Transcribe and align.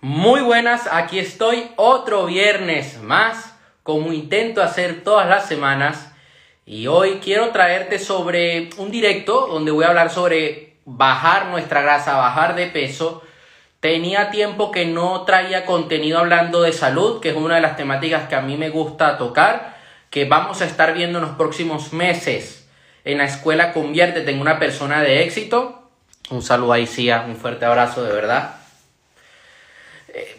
Muy 0.00 0.42
buenas, 0.42 0.88
aquí 0.92 1.18
estoy 1.18 1.72
otro 1.74 2.26
viernes 2.26 3.02
más, 3.02 3.56
como 3.82 4.12
intento 4.12 4.62
hacer 4.62 5.02
todas 5.02 5.28
las 5.28 5.46
semanas. 5.46 6.12
Y 6.64 6.86
hoy 6.86 7.18
quiero 7.20 7.48
traerte 7.48 7.98
sobre 7.98 8.70
un 8.76 8.92
directo 8.92 9.48
donde 9.48 9.72
voy 9.72 9.84
a 9.84 9.88
hablar 9.88 10.10
sobre 10.10 10.76
bajar 10.84 11.46
nuestra 11.46 11.82
grasa, 11.82 12.16
bajar 12.16 12.54
de 12.54 12.68
peso. 12.68 13.24
Tenía 13.80 14.30
tiempo 14.30 14.70
que 14.70 14.86
no 14.86 15.22
traía 15.22 15.66
contenido 15.66 16.20
hablando 16.20 16.62
de 16.62 16.72
salud, 16.72 17.20
que 17.20 17.30
es 17.30 17.36
una 17.36 17.56
de 17.56 17.62
las 17.62 17.76
temáticas 17.76 18.28
que 18.28 18.36
a 18.36 18.40
mí 18.40 18.56
me 18.56 18.70
gusta 18.70 19.18
tocar, 19.18 19.78
que 20.10 20.26
vamos 20.26 20.62
a 20.62 20.66
estar 20.66 20.94
viendo 20.94 21.18
en 21.18 21.24
los 21.24 21.34
próximos 21.34 21.92
meses. 21.92 22.68
En 23.04 23.18
la 23.18 23.24
escuela 23.24 23.72
Conviértete 23.72 24.30
en 24.30 24.40
una 24.40 24.60
persona 24.60 25.02
de 25.02 25.24
éxito. 25.24 25.90
Un 26.30 26.42
saludo 26.42 26.74
ahí, 26.74 26.86
Cia, 26.86 27.24
un 27.26 27.34
fuerte 27.34 27.64
abrazo 27.64 28.04
de 28.04 28.12
verdad 28.12 28.57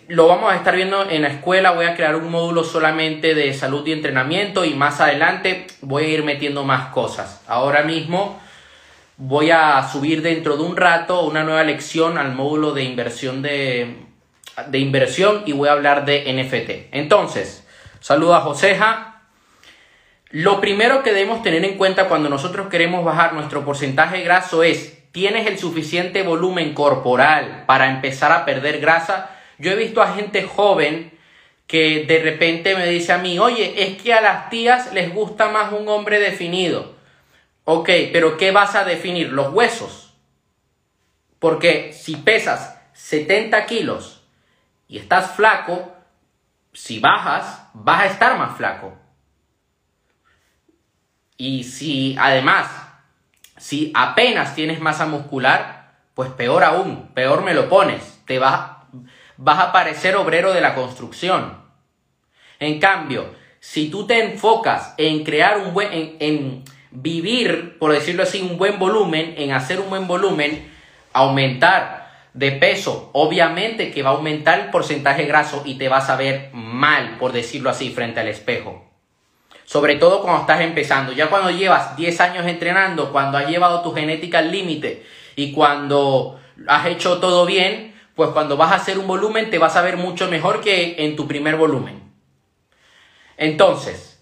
lo 0.10 0.28
vamos 0.28 0.52
a 0.52 0.56
estar 0.56 0.76
viendo 0.76 1.08
en 1.08 1.22
la 1.22 1.28
escuela, 1.28 1.70
voy 1.70 1.86
a 1.86 1.94
crear 1.94 2.16
un 2.16 2.32
módulo 2.32 2.64
solamente 2.64 3.36
de 3.36 3.54
salud 3.54 3.86
y 3.86 3.92
entrenamiento 3.92 4.66
y 4.66 4.74
más 4.74 5.00
adelante 5.02 5.68
voy 5.82 6.04
a 6.04 6.08
ir 6.08 6.24
metiendo 6.24 6.64
más 6.64 6.88
cosas. 6.88 7.44
Ahora 7.48 7.84
mismo 7.84 8.42
voy 9.18 9.52
a 9.52 9.88
subir 9.88 10.24
dentro 10.24 10.58
de 10.58 10.64
un 10.64 10.76
rato 10.76 11.22
una 11.22 11.44
nueva 11.44 11.64
lección 11.64 12.18
al 12.18 12.34
módulo 12.34 12.72
de 12.72 12.84
inversión 12.86 13.44
de, 13.44 13.98
de 14.68 14.80
inversión 14.80 15.44
y 15.46 15.52
voy 15.52 15.70
a 15.70 15.74
hablar 15.74 16.06
de 16.06 16.34
NFT. 16.34 16.96
Entonces, 16.96 17.68
saludo 18.00 18.34
a 18.34 18.42
Joseja. 18.42 19.22
Lo 20.32 20.60
primero 20.60 21.04
que 21.04 21.14
debemos 21.14 21.44
tener 21.44 21.64
en 21.64 21.78
cuenta 21.78 22.08
cuando 22.08 22.30
nosotros 22.30 22.68
queremos 22.70 23.06
bajar 23.06 23.34
nuestro 23.34 23.64
porcentaje 23.64 24.24
graso 24.24 24.64
es, 24.64 25.12
¿tienes 25.12 25.46
el 25.46 25.60
suficiente 25.60 26.24
volumen 26.24 26.74
corporal 26.74 27.66
para 27.68 27.92
empezar 27.92 28.32
a 28.32 28.44
perder 28.44 28.80
grasa? 28.80 29.36
Yo 29.60 29.72
he 29.72 29.76
visto 29.76 30.02
a 30.02 30.14
gente 30.14 30.44
joven 30.44 31.12
que 31.68 32.06
de 32.06 32.20
repente 32.20 32.76
me 32.76 32.88
dice 32.88 33.14
a 33.14 33.20
mí, 33.20 33.38
oye, 33.38 33.84
es 33.84 34.02
que 34.02 34.14
a 34.14 34.22
las 34.22 34.50
tías 34.50 34.92
les 34.92 35.14
gusta 35.14 35.50
más 35.50 35.72
un 35.72 35.88
hombre 35.88 36.20
definido. 36.20 36.96
Ok, 37.66 37.90
pero 38.12 38.38
¿qué 38.38 38.52
vas 38.52 38.74
a 38.74 38.86
definir? 38.86 39.32
Los 39.32 39.54
huesos. 39.54 40.16
Porque 41.38 41.94
si 41.94 42.16
pesas 42.16 42.82
70 42.94 43.66
kilos 43.68 44.24
y 44.88 44.98
estás 44.98 45.36
flaco, 45.36 45.94
si 46.74 47.00
bajas, 47.00 47.70
vas 47.74 48.02
a 48.02 48.06
estar 48.08 48.38
más 48.38 48.58
flaco. 48.58 48.98
Y 51.38 51.64
si 51.64 52.18
además, 52.20 52.70
si 53.58 53.92
apenas 53.96 54.56
tienes 54.56 54.80
masa 54.80 55.06
muscular, 55.06 55.94
pues 56.14 56.32
peor 56.32 56.64
aún, 56.64 57.10
peor 57.14 57.44
me 57.44 57.54
lo 57.54 57.70
pones. 57.70 58.22
Te 58.26 58.40
vas, 58.40 58.79
vas 59.42 59.60
a 59.60 59.72
parecer 59.72 60.18
obrero 60.18 60.54
de 60.54 60.60
la 60.60 60.76
construcción. 60.76 61.58
En 62.60 62.80
cambio, 62.80 63.34
si 63.62 63.90
tú 63.90 64.06
te 64.06 64.22
enfocas 64.22 64.94
en 64.98 65.24
crear 65.24 65.60
un 65.60 65.74
buen, 65.74 66.18
en, 66.20 66.64
vivir, 66.92 67.78
por 67.80 67.94
decirlo 67.94 68.24
así, 68.24 68.42
un 68.42 68.58
buen 68.58 68.80
volumen, 68.80 69.36
en 69.38 69.54
hacer 69.54 69.80
un 69.80 69.90
buen 69.90 70.08
volumen, 70.08 70.70
aumentar 71.14 72.10
de 72.34 72.52
peso, 72.52 73.12
obviamente 73.14 73.92
que 73.92 74.04
va 74.04 74.10
a 74.10 74.14
aumentar 74.14 74.60
el 74.60 74.70
porcentaje 74.72 75.26
graso 75.26 75.64
y 75.66 75.76
te 75.76 75.88
vas 75.88 76.10
a 76.10 76.18
ver 76.18 76.50
mal, 76.52 77.18
por 77.18 77.32
decirlo 77.32 77.70
así, 77.70 77.92
frente 77.92 78.20
al 78.20 78.28
espejo. 78.28 78.86
Sobre 79.64 79.96
todo 79.96 80.22
cuando 80.22 80.42
estás 80.42 80.62
empezando. 80.62 81.14
Ya 81.14 81.28
cuando 81.28 81.52
llevas 81.52 81.96
10 81.96 82.20
años 82.22 82.46
entrenando, 82.46 83.12
cuando 83.12 83.38
has 83.38 83.48
llevado 83.48 83.84
tu 83.84 83.94
genética 83.94 84.40
al 84.40 84.52
límite 84.52 85.06
y 85.36 85.54
cuando 85.54 86.40
has 86.68 86.88
hecho 86.88 87.20
todo 87.20 87.46
bien, 87.46 87.90
pues 88.20 88.32
cuando 88.32 88.58
vas 88.58 88.74
a 88.74 88.76
hacer 88.76 89.00
un 89.00 89.08
volumen 89.08 89.50
te 89.50 89.58
vas 89.58 89.78
a 89.78 89.82
ver 89.82 89.96
mucho 89.96 90.30
mejor 90.30 90.60
que 90.60 91.06
en 91.06 91.16
tu 91.16 91.26
primer 91.26 91.56
volumen. 91.56 92.12
Entonces, 93.38 94.22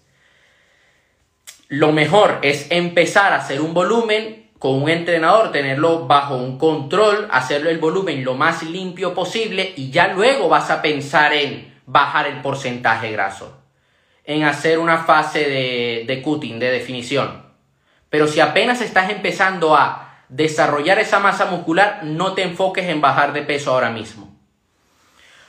lo 1.66 1.90
mejor 1.90 2.38
es 2.42 2.70
empezar 2.70 3.32
a 3.32 3.38
hacer 3.38 3.60
un 3.60 3.74
volumen 3.74 4.52
con 4.60 4.80
un 4.80 4.88
entrenador, 4.88 5.50
tenerlo 5.50 6.06
bajo 6.06 6.36
un 6.36 6.58
control, 6.58 7.26
hacerlo 7.32 7.70
el 7.70 7.78
volumen 7.78 8.22
lo 8.24 8.34
más 8.34 8.62
limpio 8.62 9.14
posible 9.14 9.72
y 9.74 9.90
ya 9.90 10.14
luego 10.14 10.48
vas 10.48 10.70
a 10.70 10.80
pensar 10.80 11.32
en 11.32 11.80
bajar 11.84 12.28
el 12.28 12.40
porcentaje 12.40 13.10
graso, 13.10 13.64
en 14.22 14.44
hacer 14.44 14.78
una 14.78 14.98
fase 14.98 15.40
de, 15.40 16.04
de 16.06 16.22
cutting, 16.22 16.60
de 16.60 16.70
definición. 16.70 17.46
Pero 18.10 18.28
si 18.28 18.38
apenas 18.38 18.80
estás 18.80 19.10
empezando 19.10 19.74
a 19.74 20.07
desarrollar 20.28 20.98
esa 20.98 21.18
masa 21.18 21.46
muscular, 21.46 22.00
no 22.04 22.34
te 22.34 22.42
enfoques 22.42 22.88
en 22.88 23.00
bajar 23.00 23.32
de 23.32 23.42
peso 23.42 23.72
ahora 23.72 23.90
mismo. 23.90 24.34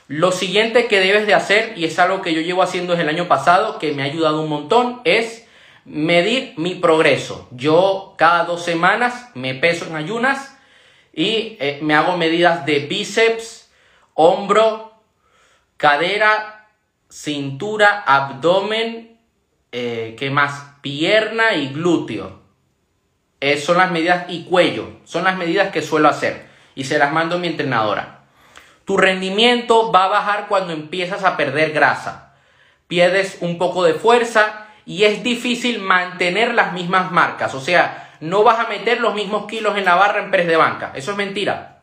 Lo 0.08 0.32
siguiente 0.32 0.86
que 0.88 0.98
debes 0.98 1.26
de 1.26 1.34
hacer, 1.34 1.74
y 1.76 1.84
es 1.84 1.98
algo 1.98 2.20
que 2.20 2.34
yo 2.34 2.40
llevo 2.40 2.62
haciendo 2.62 2.94
desde 2.94 3.04
el 3.04 3.14
año 3.14 3.28
pasado, 3.28 3.78
que 3.78 3.92
me 3.92 4.02
ha 4.02 4.06
ayudado 4.06 4.42
un 4.42 4.48
montón, 4.48 5.00
es 5.04 5.46
medir 5.84 6.54
mi 6.56 6.74
progreso. 6.74 7.48
Yo 7.52 8.14
cada 8.18 8.44
dos 8.44 8.64
semanas 8.64 9.30
me 9.34 9.54
peso 9.54 9.86
en 9.86 9.96
ayunas 9.96 10.58
y 11.12 11.56
eh, 11.60 11.78
me 11.82 11.94
hago 11.94 12.16
medidas 12.16 12.66
de 12.66 12.80
bíceps, 12.80 13.70
hombro, 14.14 14.94
cadera, 15.76 16.68
cintura, 17.08 18.02
abdomen, 18.06 19.18
eh, 19.72 20.16
¿qué 20.18 20.30
más? 20.30 20.74
Pierna 20.80 21.54
y 21.54 21.68
glúteo. 21.68 22.39
Eh, 23.40 23.56
son 23.56 23.78
las 23.78 23.90
medidas 23.90 24.26
y 24.28 24.44
cuello, 24.44 25.00
son 25.04 25.24
las 25.24 25.36
medidas 25.36 25.70
que 25.72 25.82
suelo 25.82 26.08
hacer 26.08 26.46
y 26.74 26.84
se 26.84 26.98
las 26.98 27.12
mando 27.12 27.36
a 27.36 27.38
mi 27.38 27.48
entrenadora. 27.48 28.20
Tu 28.84 28.96
rendimiento 28.96 29.92
va 29.92 30.04
a 30.04 30.08
bajar 30.08 30.46
cuando 30.48 30.72
empiezas 30.72 31.24
a 31.24 31.36
perder 31.36 31.72
grasa. 31.72 32.34
Pierdes 32.86 33.38
un 33.40 33.56
poco 33.56 33.84
de 33.84 33.94
fuerza 33.94 34.66
y 34.84 35.04
es 35.04 35.22
difícil 35.22 35.78
mantener 35.78 36.54
las 36.54 36.72
mismas 36.72 37.12
marcas. 37.12 37.54
O 37.54 37.60
sea, 37.60 38.10
no 38.20 38.42
vas 38.42 38.58
a 38.58 38.68
meter 38.68 39.00
los 39.00 39.14
mismos 39.14 39.46
kilos 39.46 39.78
en 39.78 39.84
la 39.84 39.94
barra 39.94 40.22
en 40.22 40.30
press 40.30 40.46
de 40.46 40.56
banca. 40.56 40.92
Eso 40.94 41.12
es 41.12 41.16
mentira. 41.16 41.82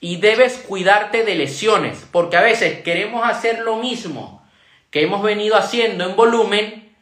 Y 0.00 0.18
debes 0.18 0.58
cuidarte 0.58 1.24
de 1.24 1.34
lesiones, 1.34 2.06
porque 2.12 2.36
a 2.36 2.42
veces 2.42 2.82
queremos 2.82 3.26
hacer 3.26 3.60
lo 3.60 3.76
mismo 3.76 4.46
que 4.90 5.02
hemos 5.02 5.22
venido 5.22 5.56
haciendo 5.56 6.04
en 6.04 6.14
volumen 6.14 6.94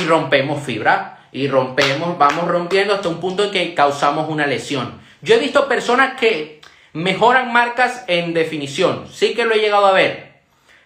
y 0.00 0.04
rompemos 0.06 0.62
fibra 0.62 1.25
y 1.36 1.48
rompemos, 1.48 2.16
vamos 2.16 2.48
rompiendo 2.48 2.94
hasta 2.94 3.10
un 3.10 3.20
punto 3.20 3.44
en 3.44 3.50
que 3.50 3.74
causamos 3.74 4.30
una 4.30 4.46
lesión. 4.46 4.98
Yo 5.20 5.34
he 5.34 5.38
visto 5.38 5.68
personas 5.68 6.18
que 6.18 6.62
mejoran 6.94 7.52
marcas 7.52 8.04
en 8.06 8.32
definición, 8.32 9.06
sí 9.12 9.34
que 9.34 9.44
lo 9.44 9.54
he 9.54 9.58
llegado 9.58 9.84
a 9.84 9.92
ver, 9.92 10.40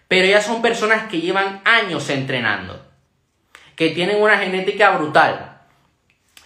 pero 0.08 0.26
ya 0.26 0.42
son 0.42 0.60
personas 0.60 1.08
que 1.08 1.20
llevan 1.20 1.60
años 1.64 2.10
entrenando, 2.10 2.84
que 3.76 3.90
tienen 3.90 4.20
una 4.20 4.38
genética 4.38 4.90
brutal. 4.90 5.60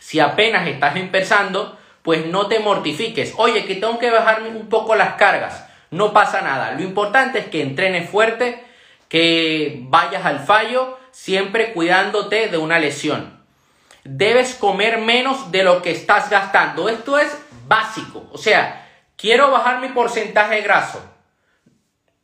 Si 0.00 0.20
apenas 0.20 0.69
estás 0.69 0.97
empezando, 0.97 1.78
pues 2.03 2.26
no 2.26 2.47
te 2.47 2.59
mortifiques. 2.59 3.32
Oye, 3.38 3.64
que 3.64 3.76
tengo 3.76 3.98
que 3.98 4.10
bajarme 4.10 4.50
un 4.50 4.69
poco 4.69 4.94
las 4.97 5.14
cargas. 5.14 5.66
No 5.91 6.12
pasa 6.12 6.43
nada. 6.43 6.72
Lo 6.72 6.82
importante 6.82 7.38
es 7.38 7.47
que 7.47 7.62
entrenes 7.62 8.10
fuerte, 8.10 8.62
que 9.09 9.78
vayas 9.84 10.26
al 10.26 10.41
fallo, 10.41 10.98
siempre 11.10 11.72
cuidándote 11.72 12.48
de 12.48 12.59
una 12.59 12.78
lesión 12.78 13.33
debes 14.04 14.54
comer 14.54 14.98
menos 14.98 15.50
de 15.50 15.65
lo 15.65 15.82
que 15.82 15.91
estás 15.91 16.31
gastando. 16.31 16.88
Esto 16.88 17.19
es 17.19 17.37
básico. 17.66 18.28
O 18.32 18.38
sea, 18.38 18.88
quiero 19.16 19.50
bajar 19.50 19.81
mi 19.81 19.88
porcentaje 19.88 20.60
graso. 20.60 21.03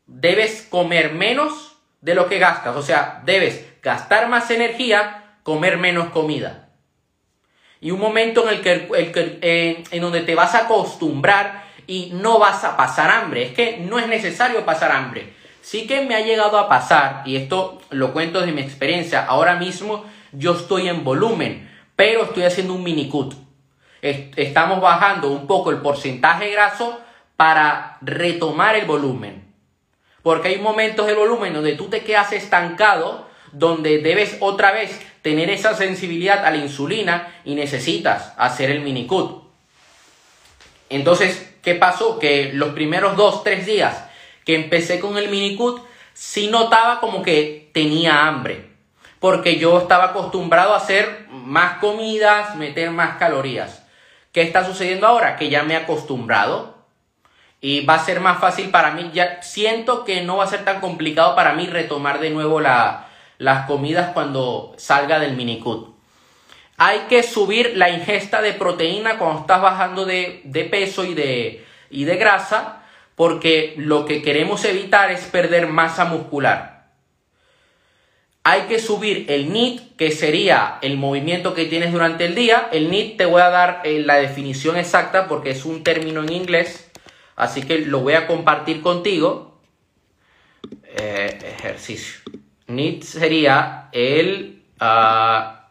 Debes 0.07 0.67
comer 0.71 1.13
menos 1.15 1.77
de 2.01 2.15
lo 2.15 2.29
que 2.29 2.39
gastas. 2.39 2.77
O 2.77 2.83
sea, 2.83 3.23
debes 3.25 3.65
gastar 3.83 4.29
más 4.29 4.51
energía, 4.51 5.37
comer 5.43 5.79
menos 5.79 6.11
comida. 6.11 6.69
Y 7.81 7.93
un 7.93 8.01
momento 8.01 8.47
en 8.47 8.57
el 8.57 8.61
que, 8.61 9.39
eh, 9.41 9.85
en 9.91 10.03
donde 10.03 10.21
te 10.21 10.35
vas 10.35 10.55
a 10.55 10.65
acostumbrar 10.65 11.65
y 11.87 12.11
no 12.13 12.39
vas 12.39 12.63
a 12.65 12.77
pasar 12.77 13.11
hambre. 13.11 13.45
Es 13.45 13.55
que 13.55 13.79
no 13.79 13.99
es 13.99 14.07
necesario 14.07 14.67
pasar 14.67 14.93
hambre. 14.93 15.33
Sí 15.63 15.87
que 15.87 16.03
me 16.03 16.15
ha 16.15 16.21
llegado 16.21 16.59
a 16.59 16.69
pasar, 16.69 17.23
y 17.27 17.37
esto 17.37 17.81
lo 17.91 18.13
cuento 18.13 18.41
de 18.41 18.53
mi 18.53 18.63
experiencia, 18.63 19.25
ahora 19.25 19.57
mismo 19.57 20.05
yo 20.33 20.53
estoy 20.53 20.89
en 20.89 21.05
volumen 21.05 21.71
pero 22.01 22.23
estoy 22.23 22.45
haciendo 22.45 22.73
un 22.73 22.83
mini 22.83 23.11
cut. 23.11 23.35
Estamos 24.01 24.81
bajando 24.81 25.29
un 25.29 25.47
poco 25.47 25.69
el 25.69 25.83
porcentaje 25.83 26.51
graso 26.51 26.99
para 27.37 27.99
retomar 28.01 28.75
el 28.75 28.87
volumen. 28.87 29.45
Porque 30.23 30.49
hay 30.49 30.59
momentos 30.61 31.07
del 31.07 31.17
volumen 31.17 31.53
donde 31.53 31.75
tú 31.75 31.91
te 31.91 32.03
quedas 32.03 32.33
estancado, 32.33 33.29
donde 33.53 33.99
debes 33.99 34.39
otra 34.41 34.73
vez 34.73 34.99
tener 35.21 35.51
esa 35.51 35.77
sensibilidad 35.77 36.43
a 36.47 36.51
la 36.51 36.57
insulina 36.57 37.35
y 37.45 37.55
necesitas 37.55 38.33
hacer 38.39 38.71
el 38.71 38.81
mini 38.81 39.07
cut. 39.07 39.43
Entonces, 40.89 41.53
¿qué 41.63 41.75
pasó? 41.75 42.19
Que 42.19 42.51
los 42.55 42.71
primeros 42.71 43.15
dos, 43.15 43.45
tres 43.45 43.67
días 43.67 44.07
que 44.47 44.55
empecé 44.55 45.01
con 45.01 45.19
el 45.19 45.29
mini 45.29 45.55
cut, 45.55 45.83
sí 46.15 46.49
notaba 46.49 46.99
como 46.99 47.21
que 47.21 47.69
tenía 47.75 48.27
hambre 48.27 48.71
porque 49.21 49.59
yo 49.59 49.79
estaba 49.79 50.07
acostumbrado 50.07 50.73
a 50.73 50.79
hacer 50.79 51.27
más 51.45 51.79
comidas, 51.79 52.57
meter 52.57 52.91
más 52.91 53.17
calorías. 53.17 53.85
¿Qué 54.33 54.43
está 54.43 54.65
sucediendo 54.65 55.07
ahora? 55.07 55.37
Que 55.37 55.51
ya 55.51 55.63
me 55.63 55.75
he 55.75 55.77
acostumbrado 55.77 56.81
y 57.61 57.85
va 57.85 57.95
a 57.95 58.05
ser 58.05 58.21
más 58.21 58.41
fácil 58.41 58.71
para 58.71 58.93
mí. 58.93 59.11
Ya 59.13 59.43
siento 59.43 60.05
que 60.05 60.23
no 60.23 60.39
va 60.39 60.45
a 60.45 60.49
ser 60.49 60.65
tan 60.65 60.81
complicado 60.81 61.35
para 61.35 61.55
mí 61.55 61.67
retomar 61.67 62.21
de 62.21 62.31
nuevo 62.31 62.61
las 62.61 63.67
comidas 63.67 64.13
cuando 64.13 64.75
salga 64.79 65.19
del 65.19 65.37
minicut. 65.37 65.95
Hay 66.77 67.01
que 67.11 67.23
subir 67.23 67.77
la 67.77 67.91
ingesta 67.91 68.41
de 68.41 68.55
proteína 68.55 69.19
cuando 69.19 69.41
estás 69.41 69.61
bajando 69.61 70.07
de, 70.07 70.69
peso 70.71 71.05
y 71.05 71.13
de, 71.13 71.67
y 71.91 72.05
de 72.05 72.17
grasa, 72.17 72.83
porque 73.17 73.75
lo 73.77 74.07
que 74.07 74.23
queremos 74.23 74.65
evitar 74.65 75.11
es 75.11 75.25
perder 75.27 75.67
masa 75.67 76.07
muscular. 76.07 76.80
Hay 78.43 78.63
que 78.63 78.79
subir 78.79 79.27
el 79.29 79.53
NIT, 79.53 79.97
que 79.97 80.11
sería 80.11 80.79
el 80.83 80.97
movimiento 80.97 81.55
que 81.55 81.67
tienes 81.67 81.93
durante 81.93 82.25
el 82.25 82.35
día. 82.35 82.69
El 82.73 82.91
NIT 82.91 83.19
te 83.19 83.27
voy 83.27 83.43
a 83.43 83.51
dar 83.51 83.83
eh, 83.85 84.01
la 84.01 84.17
definición 84.17 84.77
exacta 84.77 85.29
porque 85.29 85.51
es 85.51 85.65
un 85.65 85.85
término 85.85 86.23
en 86.23 86.33
inglés 86.33 86.91
Así 87.41 87.63
que 87.63 87.79
lo 87.79 88.01
voy 88.01 88.13
a 88.13 88.27
compartir 88.27 88.83
contigo. 88.83 89.59
Eh, 90.85 91.39
ejercicio. 91.59 92.21
NEAT 92.67 93.03
sería 93.03 93.89
el 93.93 94.63
ah, 94.79 95.71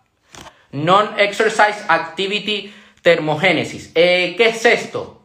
Non-Exercise 0.72 1.86
Activity 1.88 2.74
Thermogenesis. 3.04 3.92
Eh, 3.94 4.34
¿Qué 4.36 4.48
es 4.48 4.66
esto? 4.66 5.22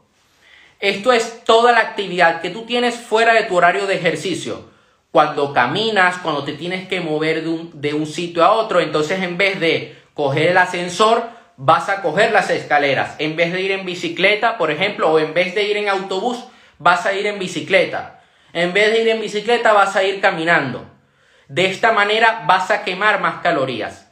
Esto 0.80 1.14
es 1.14 1.44
toda 1.44 1.72
la 1.72 1.80
actividad 1.80 2.42
que 2.42 2.50
tú 2.50 2.66
tienes 2.66 2.94
fuera 2.94 3.32
de 3.32 3.44
tu 3.44 3.56
horario 3.56 3.86
de 3.86 3.94
ejercicio. 3.94 4.68
Cuando 5.14 5.52
caminas, 5.52 6.18
cuando 6.18 6.42
te 6.42 6.54
tienes 6.54 6.88
que 6.88 7.00
mover 7.00 7.44
de 7.44 7.48
un, 7.48 7.70
de 7.80 7.94
un 7.94 8.04
sitio 8.04 8.44
a 8.44 8.50
otro, 8.50 8.80
entonces 8.80 9.22
en 9.22 9.36
vez 9.38 9.60
de 9.60 9.96
coger 10.12 10.48
el 10.48 10.58
ascensor, 10.58 11.22
vas 11.56 11.88
a 11.88 12.02
coger 12.02 12.32
las 12.32 12.50
escaleras. 12.50 13.14
En 13.20 13.36
vez 13.36 13.52
de 13.52 13.60
ir 13.60 13.70
en 13.70 13.86
bicicleta, 13.86 14.58
por 14.58 14.72
ejemplo, 14.72 15.12
o 15.12 15.20
en 15.20 15.32
vez 15.32 15.54
de 15.54 15.62
ir 15.62 15.76
en 15.76 15.88
autobús, 15.88 16.42
vas 16.80 17.06
a 17.06 17.12
ir 17.12 17.28
en 17.28 17.38
bicicleta. 17.38 18.24
En 18.52 18.72
vez 18.72 18.90
de 18.90 19.02
ir 19.02 19.08
en 19.08 19.20
bicicleta, 19.20 19.72
vas 19.72 19.94
a 19.94 20.02
ir 20.02 20.20
caminando. 20.20 20.84
De 21.46 21.66
esta 21.66 21.92
manera 21.92 22.42
vas 22.48 22.72
a 22.72 22.82
quemar 22.82 23.20
más 23.20 23.36
calorías. 23.40 24.10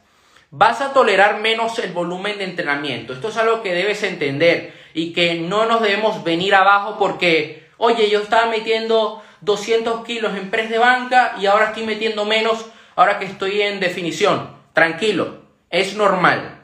Vas 0.51 0.79
a 0.79 0.93
tolerar 0.93 1.41
menos 1.41 1.79
el 1.79 1.91
volumen 1.91 2.37
de 2.37 2.45
entrenamiento. 2.45 3.11
Esto 3.11 3.27
es 3.27 3.35
algo 3.35 3.61
que 3.61 3.75
debes 3.75 4.03
entender 4.03 4.73
y 4.93 5.11
que 5.11 5.33
no 5.33 5.65
nos 5.65 5.81
debemos 5.81 6.23
venir 6.23 6.55
abajo 6.55 6.95
porque, 6.97 7.67
oye, 7.75 8.09
yo 8.09 8.21
estaba 8.21 8.45
metiendo 8.45 9.21
200 9.43 10.05
kilos 10.05 10.35
en 10.37 10.49
press 10.49 10.69
de 10.69 10.77
banca 10.77 11.35
y 11.39 11.45
ahora 11.45 11.67
estoy 11.67 11.85
metiendo 11.85 12.25
menos 12.25 12.65
ahora 12.95 13.19
que 13.19 13.25
estoy 13.25 13.61
en 13.61 13.79
definición. 13.79 14.55
Tranquilo, 14.73 15.41
es 15.69 15.95
normal. 15.95 16.61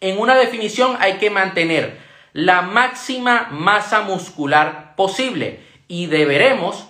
En 0.00 0.18
una 0.18 0.34
definición 0.34 0.96
hay 1.00 1.14
que 1.14 1.30
mantener 1.30 1.98
la 2.32 2.62
máxima 2.62 3.48
masa 3.50 4.02
muscular 4.02 4.94
posible 4.94 5.64
y 5.88 6.06
deberemos 6.06 6.86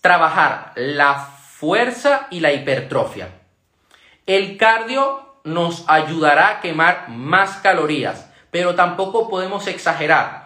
trabajar 0.00 0.72
la 0.76 1.14
fuerza 1.14 2.28
y 2.30 2.40
la 2.40 2.52
hipertrofia. 2.52 3.30
El 4.26 4.56
cardio 4.56 5.40
nos 5.44 5.84
ayudará 5.88 6.48
a 6.50 6.60
quemar 6.60 7.08
más 7.08 7.56
calorías, 7.56 8.30
pero 8.50 8.74
tampoco 8.74 9.28
podemos 9.28 9.66
exagerar. 9.66 10.37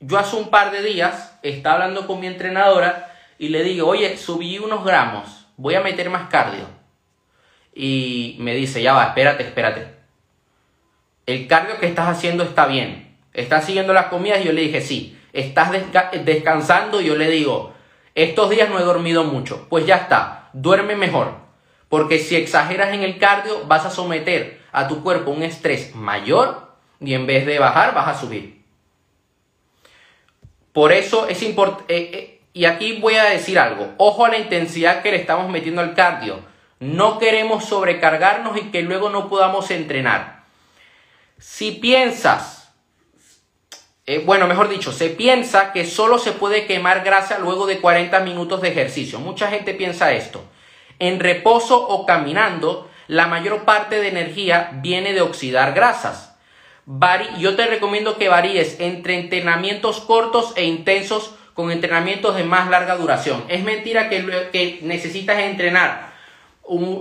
Yo 0.00 0.18
hace 0.18 0.36
un 0.36 0.50
par 0.50 0.72
de 0.72 0.82
días 0.82 1.38
estaba 1.42 1.76
hablando 1.76 2.06
con 2.06 2.20
mi 2.20 2.26
entrenadora 2.26 3.14
y 3.38 3.48
le 3.48 3.62
digo, 3.62 3.86
oye, 3.88 4.16
subí 4.16 4.58
unos 4.58 4.84
gramos, 4.84 5.46
voy 5.56 5.74
a 5.74 5.80
meter 5.80 6.10
más 6.10 6.28
cardio. 6.28 6.66
Y 7.74 8.36
me 8.40 8.54
dice, 8.54 8.82
ya 8.82 8.94
va, 8.94 9.04
espérate, 9.04 9.44
espérate 9.44 10.00
el 11.32 11.46
cardio 11.46 11.78
que 11.78 11.86
estás 11.86 12.08
haciendo 12.08 12.42
está 12.42 12.66
bien. 12.66 13.16
¿Estás 13.32 13.64
siguiendo 13.64 13.92
las 13.92 14.06
comidas? 14.06 14.40
Y 14.40 14.44
yo 14.44 14.52
le 14.52 14.62
dije, 14.62 14.80
sí. 14.80 15.16
¿Estás 15.32 15.70
descansando? 16.24 17.00
Y 17.00 17.06
yo 17.06 17.14
le 17.14 17.30
digo, 17.30 17.72
estos 18.16 18.50
días 18.50 18.68
no 18.68 18.80
he 18.80 18.82
dormido 18.82 19.22
mucho. 19.24 19.66
Pues 19.68 19.86
ya 19.86 19.96
está, 19.96 20.50
duerme 20.52 20.96
mejor. 20.96 21.34
Porque 21.88 22.18
si 22.18 22.36
exageras 22.36 22.92
en 22.92 23.02
el 23.02 23.18
cardio, 23.18 23.64
vas 23.66 23.86
a 23.86 23.90
someter 23.90 24.60
a 24.72 24.88
tu 24.88 25.02
cuerpo 25.02 25.30
un 25.30 25.42
estrés 25.42 25.94
mayor 25.94 26.74
y 27.00 27.14
en 27.14 27.26
vez 27.26 27.46
de 27.46 27.58
bajar, 27.58 27.94
vas 27.94 28.08
a 28.08 28.20
subir. 28.20 28.59
Por 30.72 30.92
eso 30.92 31.28
es 31.28 31.42
importante, 31.42 31.94
eh, 31.94 32.10
eh, 32.12 32.40
y 32.52 32.64
aquí 32.64 32.98
voy 33.00 33.14
a 33.16 33.24
decir 33.24 33.58
algo, 33.58 33.92
ojo 33.96 34.24
a 34.24 34.28
la 34.28 34.38
intensidad 34.38 35.02
que 35.02 35.10
le 35.10 35.18
estamos 35.18 35.50
metiendo 35.50 35.80
al 35.80 35.94
cardio. 35.94 36.40
No 36.80 37.18
queremos 37.18 37.64
sobrecargarnos 37.66 38.56
y 38.56 38.70
que 38.70 38.82
luego 38.82 39.10
no 39.10 39.28
podamos 39.28 39.70
entrenar. 39.70 40.44
Si 41.38 41.72
piensas, 41.72 42.72
eh, 44.06 44.22
bueno, 44.24 44.46
mejor 44.46 44.68
dicho, 44.68 44.92
se 44.92 45.10
piensa 45.10 45.72
que 45.72 45.84
solo 45.84 46.18
se 46.18 46.32
puede 46.32 46.66
quemar 46.66 47.04
grasa 47.04 47.38
luego 47.38 47.66
de 47.66 47.80
40 47.80 48.20
minutos 48.20 48.60
de 48.60 48.68
ejercicio. 48.68 49.20
Mucha 49.20 49.48
gente 49.48 49.74
piensa 49.74 50.12
esto. 50.12 50.42
En 50.98 51.20
reposo 51.20 51.86
o 51.86 52.06
caminando, 52.06 52.90
la 53.06 53.26
mayor 53.26 53.64
parte 53.64 54.00
de 54.00 54.08
energía 54.08 54.70
viene 54.82 55.12
de 55.12 55.20
oxidar 55.20 55.74
grasas. 55.74 56.29
Yo 57.38 57.56
te 57.56 57.66
recomiendo 57.66 58.18
que 58.18 58.28
varíes 58.28 58.80
entre 58.80 59.18
entrenamientos 59.18 60.00
cortos 60.00 60.52
e 60.56 60.64
intensos 60.64 61.34
con 61.54 61.70
entrenamientos 61.70 62.36
de 62.36 62.44
más 62.44 62.68
larga 62.68 62.96
duración. 62.96 63.44
Es 63.48 63.62
mentira 63.62 64.08
que, 64.08 64.80
necesitas 64.82 65.38
entrenar 65.38 66.10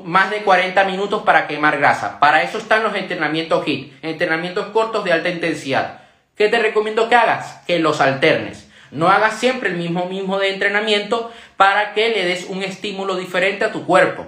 más 0.03 0.31
de 0.31 0.44
40 0.44 0.83
minutos 0.86 1.24
para 1.24 1.47
quemar 1.47 1.77
grasa. 1.77 2.19
Para 2.19 2.44
eso 2.44 2.57
están 2.57 2.83
los 2.83 2.95
entrenamientos 2.95 3.65
HIT, 3.65 3.94
entrenamientos 4.03 4.68
cortos 4.68 5.03
de 5.03 5.13
alta 5.13 5.30
intensidad. 5.30 6.01
¿Qué 6.36 6.50
te 6.50 6.59
recomiendo 6.59 7.09
que 7.09 7.15
hagas? 7.15 7.62
Que 7.65 7.80
los 7.80 8.01
alternes. 8.01 8.69
No 8.91 9.09
hagas 9.09 9.39
siempre 9.39 9.69
el 9.69 9.77
mismo 9.77 10.06
mismo 10.06 10.39
de 10.39 10.53
entrenamiento 10.53 11.31
para 11.57 11.94
que 11.94 12.09
le 12.09 12.25
des 12.25 12.45
un 12.45 12.63
estímulo 12.63 13.15
diferente 13.15 13.65
a 13.65 13.71
tu 13.71 13.86
cuerpo. 13.86 14.25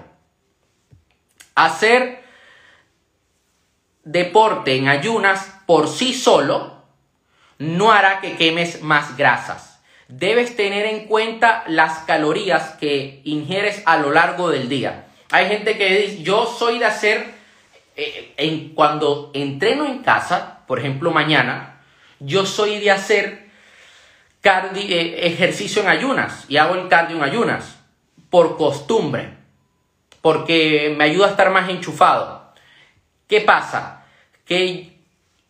Hacer 1.55 2.20
deporte 4.03 4.75
en 4.75 4.87
ayunas 4.87 5.51
por 5.65 5.87
sí 5.87 6.13
solo 6.13 6.81
no 7.57 7.91
hará 7.91 8.21
que 8.21 8.35
quemes 8.37 8.81
más 8.81 9.17
grasas. 9.17 9.81
Debes 10.07 10.55
tener 10.55 10.85
en 10.87 11.05
cuenta 11.05 11.63
las 11.67 11.99
calorías 11.99 12.71
que 12.79 13.21
ingieres 13.23 13.83
a 13.85 13.97
lo 13.97 14.11
largo 14.11 14.49
del 14.49 14.67
día. 14.67 15.05
Hay 15.29 15.47
gente 15.47 15.77
que 15.77 16.01
dice, 16.01 16.23
yo 16.23 16.45
soy 16.45 16.79
de 16.79 16.85
hacer, 16.85 17.33
eh, 17.95 18.33
en, 18.37 18.73
cuando 18.73 19.31
entreno 19.33 19.85
en 19.85 19.99
casa, 19.99 20.65
por 20.67 20.79
ejemplo 20.79 21.11
mañana, 21.11 21.81
yo 22.19 22.45
soy 22.45 22.79
de 22.79 22.91
hacer 22.91 23.49
eh, 24.43 25.19
ejercicio 25.21 25.83
en 25.83 25.87
ayunas 25.87 26.45
y 26.49 26.57
hago 26.57 26.75
el 26.75 26.87
cardio 26.87 27.17
en 27.17 27.23
ayunas, 27.23 27.77
por 28.29 28.57
costumbre, 28.57 29.35
porque 30.21 30.93
me 30.97 31.03
ayuda 31.03 31.27
a 31.27 31.31
estar 31.31 31.51
más 31.51 31.69
enchufado. 31.69 32.40
¿Qué 33.31 33.39
pasa? 33.39 34.03
Que 34.43 34.99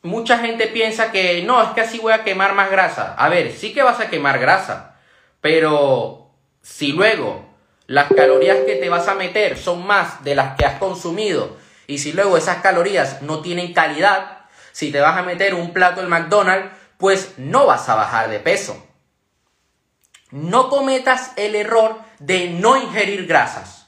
mucha 0.04 0.38
gente 0.38 0.68
piensa 0.68 1.12
que 1.12 1.42
no, 1.42 1.64
es 1.64 1.70
que 1.70 1.82
así 1.82 1.98
voy 1.98 2.14
a 2.14 2.24
quemar 2.24 2.54
más 2.54 2.70
grasa. 2.70 3.16
A 3.16 3.28
ver, 3.28 3.54
sí 3.54 3.74
que 3.74 3.82
vas 3.82 4.00
a 4.00 4.08
quemar 4.08 4.38
grasa, 4.38 5.00
pero 5.42 6.30
si 6.62 6.92
luego 6.92 7.44
las 7.88 8.14
calorías 8.14 8.60
que 8.68 8.76
te 8.76 8.88
vas 8.90 9.08
a 9.08 9.16
meter 9.16 9.58
son 9.58 9.84
más 9.84 10.24
de 10.24 10.36
las 10.36 10.56
que 10.56 10.66
has 10.66 10.78
consumido 10.78 11.58
y 11.88 11.98
si 11.98 12.14
luego 12.14 12.38
esas 12.38 12.62
calorías 12.62 13.24
no 13.24 13.42
tienen 13.42 13.74
calidad, 13.74 14.42
si 14.74 14.92
te 14.92 15.02
vas 15.02 15.18
a 15.18 15.24
meter 15.24 15.56
un 15.56 15.74
plato 15.74 16.02
del 16.02 16.10
McDonald's, 16.12 16.70
pues 17.00 17.34
no 17.38 17.66
vas 17.66 17.90
a 17.90 17.96
bajar 17.96 18.30
de 18.30 18.40
peso. 18.40 18.78
No 20.30 20.70
cometas 20.70 21.32
el 21.36 21.56
error 21.56 21.98
de 22.20 22.52
no 22.52 22.78
ingerir 22.78 23.26
grasas. 23.26 23.88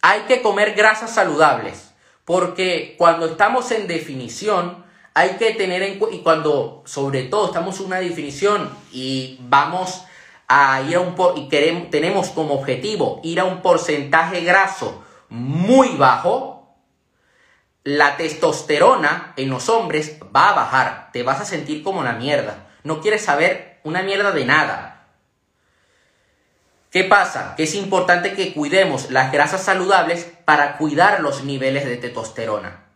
Hay 0.00 0.20
que 0.28 0.42
comer 0.42 0.74
grasas 0.74 1.12
saludables, 1.12 1.87
porque 2.28 2.94
cuando 2.98 3.24
estamos 3.24 3.70
en 3.70 3.86
definición, 3.86 4.84
hay 5.14 5.38
que 5.38 5.52
tener 5.52 5.82
en 5.82 5.98
cuenta, 5.98 6.14
y 6.14 6.20
cuando 6.20 6.82
sobre 6.84 7.22
todo 7.22 7.46
estamos 7.46 7.80
en 7.80 7.86
una 7.86 8.00
definición 8.00 8.68
y 8.92 9.38
vamos 9.40 10.04
a 10.46 10.82
ir 10.82 10.96
a 10.96 11.00
un 11.00 11.14
por 11.14 11.38
y 11.38 11.48
queremos, 11.48 11.88
tenemos 11.88 12.28
como 12.28 12.52
objetivo 12.52 13.22
ir 13.24 13.40
a 13.40 13.46
un 13.46 13.62
porcentaje 13.62 14.42
graso 14.42 15.02
muy 15.30 15.96
bajo, 15.96 16.76
la 17.82 18.18
testosterona 18.18 19.32
en 19.38 19.48
los 19.48 19.70
hombres 19.70 20.18
va 20.36 20.50
a 20.50 20.54
bajar, 20.54 21.08
te 21.14 21.22
vas 21.22 21.40
a 21.40 21.46
sentir 21.46 21.82
como 21.82 22.00
una 22.00 22.12
mierda, 22.12 22.68
no 22.84 23.00
quieres 23.00 23.24
saber 23.24 23.80
una 23.84 24.02
mierda 24.02 24.32
de 24.32 24.44
nada. 24.44 25.06
¿Qué 26.90 27.04
pasa? 27.04 27.54
Que 27.56 27.62
es 27.62 27.74
importante 27.74 28.34
que 28.34 28.52
cuidemos 28.52 29.10
las 29.10 29.32
grasas 29.32 29.62
saludables 29.62 30.37
para 30.48 30.78
cuidar 30.78 31.20
los 31.20 31.44
niveles 31.44 31.84
de 31.84 31.98
testosterona. 31.98 32.86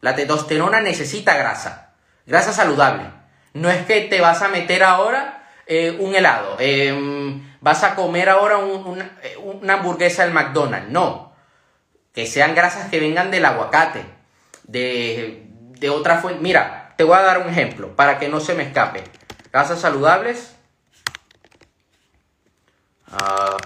La 0.00 0.16
testosterona 0.16 0.80
necesita 0.80 1.36
grasa, 1.36 1.94
grasa 2.26 2.52
saludable. 2.52 3.04
No 3.52 3.70
es 3.70 3.86
que 3.86 4.00
te 4.00 4.20
vas 4.20 4.42
a 4.42 4.48
meter 4.48 4.82
ahora 4.82 5.48
eh, 5.66 5.96
un 6.00 6.12
helado, 6.16 6.56
em, 6.58 7.56
vas 7.60 7.84
a 7.84 7.94
comer 7.94 8.28
ahora 8.28 8.58
eh, 9.22 9.36
una 9.36 9.74
hamburguesa 9.74 10.24
del 10.24 10.34
McDonald's. 10.34 10.90
No, 10.90 11.32
que 12.12 12.26
sean 12.26 12.56
grasas 12.56 12.90
que 12.90 12.98
vengan 12.98 13.30
del 13.30 13.44
aguacate, 13.44 14.04
de, 14.64 15.46
de 15.78 15.88
otra 15.88 16.18
fuente. 16.18 16.42
Mira, 16.42 16.94
te 16.96 17.04
voy 17.04 17.16
a 17.16 17.22
dar 17.22 17.38
un 17.38 17.48
ejemplo 17.48 17.94
para 17.94 18.18
que 18.18 18.28
no 18.28 18.40
se 18.40 18.54
me 18.54 18.64
escape. 18.64 19.04
Grasas 19.52 19.80
saludables. 19.80 20.56
Ah, 23.06 23.56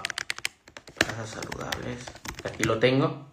grasas 0.99 1.29
saludables. 1.31 2.16
Aquí 2.47 2.63
lo 2.63 2.79
tengo. 2.79 3.27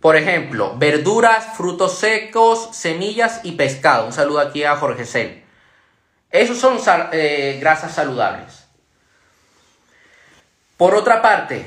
Por 0.00 0.16
ejemplo, 0.16 0.74
verduras, 0.78 1.56
frutos 1.56 1.98
secos, 1.98 2.70
semillas 2.72 3.40
y 3.42 3.52
pescado. 3.52 4.06
Un 4.06 4.12
saludo 4.12 4.40
aquí 4.40 4.64
a 4.64 4.76
Jorge 4.76 5.04
Cel. 5.04 5.44
Esos 6.30 6.58
son 6.58 6.78
eh, 7.12 7.58
grasas 7.60 7.94
saludables. 7.94 8.66
Por 10.78 10.94
otra 10.94 11.20
parte, 11.20 11.66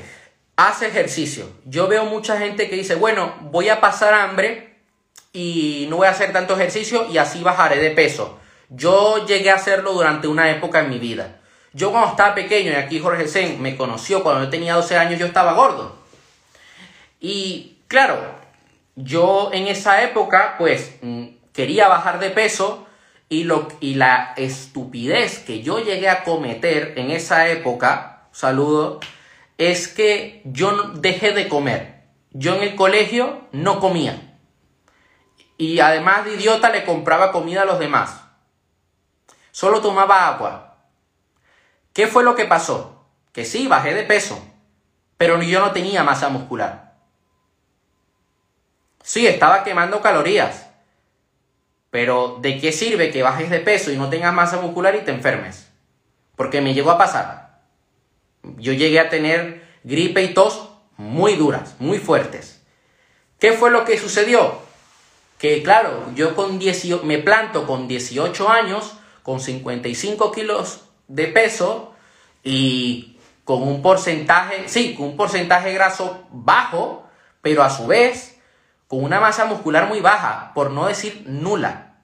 hace 0.56 0.88
ejercicio. 0.88 1.48
Yo 1.64 1.86
veo 1.86 2.06
mucha 2.06 2.36
gente 2.38 2.68
que 2.68 2.76
dice, 2.76 2.96
bueno, 2.96 3.36
voy 3.42 3.68
a 3.68 3.80
pasar 3.80 4.14
hambre 4.14 4.78
y 5.32 5.86
no 5.88 5.98
voy 5.98 6.08
a 6.08 6.10
hacer 6.10 6.32
tanto 6.32 6.54
ejercicio 6.54 7.08
y 7.08 7.18
así 7.18 7.42
bajaré 7.42 7.78
de 7.78 7.90
peso. 7.90 8.40
Yo 8.68 9.26
llegué 9.26 9.50
a 9.50 9.56
hacerlo 9.56 9.92
durante 9.92 10.26
una 10.26 10.50
época 10.50 10.80
en 10.80 10.90
mi 10.90 10.98
vida. 10.98 11.40
Yo 11.74 11.90
cuando 11.90 12.10
estaba 12.10 12.34
pequeño, 12.34 12.70
y 12.70 12.76
aquí 12.76 13.00
Jorge 13.00 13.26
Sen 13.26 13.60
me 13.60 13.76
conoció, 13.76 14.22
cuando 14.22 14.44
yo 14.44 14.50
tenía 14.50 14.74
12 14.74 14.96
años 14.96 15.18
yo 15.18 15.26
estaba 15.26 15.52
gordo. 15.54 15.96
Y 17.20 17.78
claro, 17.88 18.16
yo 18.94 19.50
en 19.52 19.66
esa 19.66 20.02
época 20.04 20.54
pues 20.56 20.96
mm, 21.02 21.26
quería 21.52 21.88
bajar 21.88 22.20
de 22.20 22.30
peso 22.30 22.86
y, 23.28 23.42
lo, 23.42 23.66
y 23.80 23.94
la 23.94 24.34
estupidez 24.36 25.40
que 25.40 25.62
yo 25.62 25.80
llegué 25.80 26.08
a 26.08 26.22
cometer 26.22 26.94
en 26.96 27.10
esa 27.10 27.48
época, 27.48 28.28
saludo, 28.30 29.00
es 29.58 29.88
que 29.88 30.42
yo 30.44 30.90
dejé 30.94 31.32
de 31.32 31.48
comer. 31.48 32.04
Yo 32.30 32.54
en 32.54 32.62
el 32.62 32.76
colegio 32.76 33.48
no 33.50 33.80
comía. 33.80 34.38
Y 35.56 35.80
además 35.80 36.24
de 36.24 36.34
idiota 36.34 36.70
le 36.70 36.84
compraba 36.84 37.32
comida 37.32 37.62
a 37.62 37.64
los 37.64 37.78
demás. 37.78 38.22
Solo 39.52 39.80
tomaba 39.80 40.28
agua. 40.28 40.73
¿Qué 41.94 42.08
fue 42.08 42.24
lo 42.24 42.34
que 42.34 42.44
pasó? 42.44 43.06
Que 43.32 43.44
sí, 43.44 43.68
bajé 43.68 43.94
de 43.94 44.02
peso, 44.02 44.44
pero 45.16 45.40
yo 45.40 45.60
no 45.60 45.70
tenía 45.70 46.02
masa 46.02 46.28
muscular. 46.28 46.96
Sí, 49.02 49.28
estaba 49.28 49.62
quemando 49.62 50.02
calorías, 50.02 50.66
pero 51.90 52.38
¿de 52.40 52.58
qué 52.60 52.72
sirve 52.72 53.12
que 53.12 53.22
bajes 53.22 53.48
de 53.48 53.60
peso 53.60 53.92
y 53.92 53.96
no 53.96 54.10
tengas 54.10 54.34
masa 54.34 54.60
muscular 54.60 54.96
y 54.96 55.04
te 55.04 55.12
enfermes? 55.12 55.70
Porque 56.34 56.60
me 56.60 56.74
llegó 56.74 56.90
a 56.90 56.98
pasar. 56.98 57.60
Yo 58.56 58.72
llegué 58.72 58.98
a 58.98 59.08
tener 59.08 59.64
gripe 59.84 60.20
y 60.20 60.34
tos 60.34 60.70
muy 60.96 61.36
duras, 61.36 61.76
muy 61.78 61.98
fuertes. 62.00 62.60
¿Qué 63.38 63.52
fue 63.52 63.70
lo 63.70 63.84
que 63.84 63.98
sucedió? 63.98 64.58
Que 65.38 65.62
claro, 65.62 66.10
yo 66.16 66.34
con 66.34 66.58
18, 66.58 67.04
me 67.04 67.18
planto 67.18 67.68
con 67.68 67.86
18 67.86 68.48
años, 68.48 68.96
con 69.22 69.38
55 69.38 70.32
kilos 70.32 70.80
de 71.08 71.26
peso 71.28 71.94
y 72.42 73.18
con 73.44 73.62
un 73.62 73.82
porcentaje, 73.82 74.68
sí, 74.68 74.94
con 74.94 75.06
un 75.08 75.16
porcentaje 75.16 75.72
graso 75.72 76.26
bajo, 76.30 77.06
pero 77.42 77.62
a 77.62 77.70
su 77.70 77.86
vez 77.86 78.38
con 78.86 79.02
una 79.02 79.20
masa 79.20 79.44
muscular 79.46 79.88
muy 79.88 80.00
baja, 80.00 80.52
por 80.54 80.70
no 80.70 80.86
decir 80.86 81.24
nula. 81.26 81.96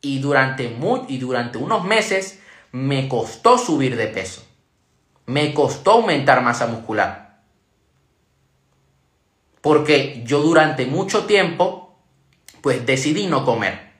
Y 0.00 0.18
durante, 0.18 0.68
muy, 0.68 1.02
y 1.08 1.18
durante 1.18 1.58
unos 1.58 1.84
meses 1.84 2.40
me 2.72 3.08
costó 3.08 3.58
subir 3.58 3.96
de 3.96 4.06
peso 4.08 4.46
me 5.26 5.52
costó 5.52 5.92
aumentar 5.92 6.42
masa 6.42 6.66
muscular. 6.68 7.40
Porque 9.60 10.22
yo 10.24 10.40
durante 10.40 10.86
mucho 10.86 11.26
tiempo, 11.26 11.98
pues 12.60 12.86
decidí 12.86 13.26
no 13.26 13.44
comer. 13.44 13.92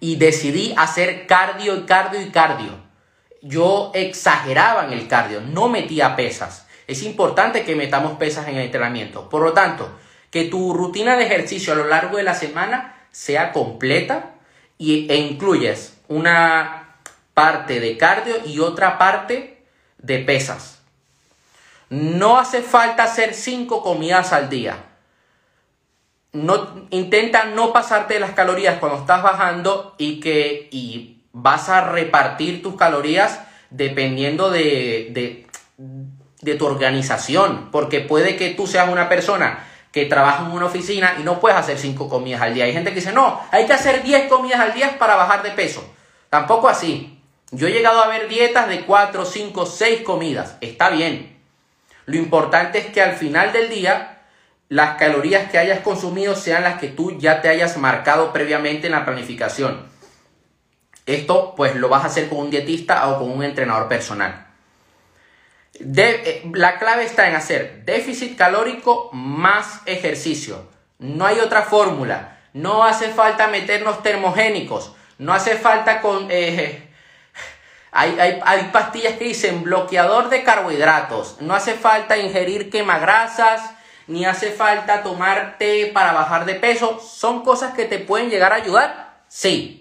Y 0.00 0.16
decidí 0.16 0.74
hacer 0.78 1.26
cardio 1.26 1.76
y 1.76 1.82
cardio 1.82 2.22
y 2.22 2.30
cardio. 2.30 2.89
Yo 3.42 3.90
exageraba 3.94 4.84
en 4.84 4.92
el 4.92 5.08
cardio, 5.08 5.40
no 5.40 5.68
metía 5.68 6.16
pesas. 6.16 6.66
Es 6.86 7.02
importante 7.02 7.64
que 7.64 7.76
metamos 7.76 8.18
pesas 8.18 8.48
en 8.48 8.56
el 8.56 8.64
entrenamiento. 8.64 9.28
Por 9.28 9.42
lo 9.42 9.52
tanto, 9.52 9.90
que 10.30 10.44
tu 10.44 10.74
rutina 10.74 11.16
de 11.16 11.24
ejercicio 11.24 11.72
a 11.72 11.76
lo 11.76 11.86
largo 11.86 12.16
de 12.16 12.22
la 12.22 12.34
semana 12.34 13.06
sea 13.10 13.52
completa 13.52 14.32
y, 14.78 15.10
e 15.10 15.16
incluyes 15.16 15.98
una 16.08 16.96
parte 17.34 17.80
de 17.80 17.96
cardio 17.96 18.36
y 18.44 18.60
otra 18.60 18.98
parte 18.98 19.62
de 19.98 20.18
pesas. 20.18 20.80
No 21.88 22.38
hace 22.38 22.62
falta 22.62 23.04
hacer 23.04 23.34
cinco 23.34 23.82
comidas 23.82 24.32
al 24.32 24.48
día. 24.48 24.84
No, 26.32 26.86
intenta 26.90 27.46
no 27.46 27.72
pasarte 27.72 28.20
las 28.20 28.32
calorías 28.32 28.78
cuando 28.78 28.98
estás 28.98 29.22
bajando 29.22 29.96
y 29.98 30.20
que 30.20 30.68
y 30.70 31.19
vas 31.32 31.68
a 31.68 31.82
repartir 31.90 32.62
tus 32.62 32.76
calorías 32.76 33.40
dependiendo 33.70 34.50
de, 34.50 35.46
de, 36.40 36.54
tu 36.54 36.66
organización. 36.66 37.68
Porque 37.70 38.00
puede 38.00 38.36
que 38.36 38.50
tú 38.50 38.66
seas 38.66 38.88
una 38.88 39.08
persona 39.08 39.66
que 39.92 40.06
trabaja 40.06 40.44
en 40.44 40.52
una 40.52 40.66
oficina 40.66 41.16
y 41.18 41.22
no 41.22 41.40
puedes 41.40 41.58
hacer 41.58 41.78
cinco 41.78 42.08
comidas 42.08 42.42
al 42.42 42.54
día. 42.54 42.64
Hay 42.64 42.72
gente 42.72 42.90
que 42.90 42.96
dice, 42.96 43.12
no, 43.12 43.40
hay 43.50 43.66
que 43.66 43.72
hacer 43.72 44.02
10 44.02 44.28
comidas 44.28 44.60
al 44.60 44.72
día 44.72 44.98
para 44.98 45.16
bajar 45.16 45.42
de 45.42 45.50
peso. 45.50 45.84
Tampoco 46.28 46.68
así. 46.68 47.20
Yo 47.50 47.66
he 47.66 47.72
llegado 47.72 48.00
a 48.00 48.08
ver 48.08 48.28
dietas 48.28 48.68
de 48.68 48.82
4, 48.82 49.24
5, 49.24 49.66
6 49.66 50.02
comidas. 50.02 50.56
Está 50.60 50.90
bien. 50.90 51.36
Lo 52.06 52.16
importante 52.16 52.78
es 52.78 52.86
que 52.86 53.02
al 53.02 53.14
final 53.14 53.52
del 53.52 53.68
día 53.68 54.20
las 54.68 54.96
calorías 54.96 55.50
que 55.50 55.58
hayas 55.58 55.80
consumido 55.80 56.36
sean 56.36 56.62
las 56.62 56.78
que 56.78 56.86
tú 56.86 57.18
ya 57.18 57.42
te 57.42 57.48
hayas 57.48 57.76
marcado 57.76 58.32
previamente 58.32 58.86
en 58.86 58.92
la 58.92 59.04
planificación. 59.04 59.89
Esto 61.10 61.54
pues 61.56 61.74
lo 61.74 61.88
vas 61.88 62.04
a 62.04 62.06
hacer 62.06 62.28
con 62.28 62.38
un 62.38 62.50
dietista 62.50 63.08
o 63.08 63.18
con 63.18 63.30
un 63.30 63.42
entrenador 63.42 63.88
personal. 63.88 64.46
Eh, 65.74 66.48
la 66.54 66.78
clave 66.78 67.04
está 67.04 67.28
en 67.28 67.34
hacer 67.34 67.84
déficit 67.84 68.36
calórico 68.36 69.10
más 69.12 69.80
ejercicio. 69.86 70.68
No 70.98 71.26
hay 71.26 71.40
otra 71.40 71.62
fórmula. 71.62 72.38
No 72.52 72.84
hace 72.84 73.08
falta 73.08 73.48
meternos 73.48 74.02
termogénicos. 74.02 74.94
No 75.18 75.32
hace 75.32 75.56
falta 75.56 76.00
con... 76.00 76.28
Eh, 76.30 76.88
hay, 77.92 78.70
pastillas 78.72 79.14
que 79.14 79.24
dicen 79.24 79.64
bloqueador 79.64 80.28
de 80.28 80.44
carbohidratos. 80.44 81.40
No 81.40 81.54
hace 81.54 81.74
falta 81.74 82.18
ingerir 82.18 82.70
quemagrasas, 82.70 83.62
ni 84.06 84.24
hace 84.24 84.52
falta 84.52 85.02
tomar 85.02 85.58
té 85.58 85.90
para 85.92 86.12
bajar 86.12 86.44
de 86.44 86.54
peso. 86.54 87.00
¿Son 87.00 87.42
cosas 87.42 87.74
que 87.74 87.86
te 87.86 87.98
pueden 87.98 88.30
llegar 88.30 88.52
a 88.52 88.56
ayudar? 88.56 89.22
Sí. 89.26 89.79